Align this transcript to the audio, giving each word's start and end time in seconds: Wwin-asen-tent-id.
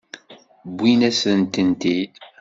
Wwin-asen-tent-id. 0.71 2.13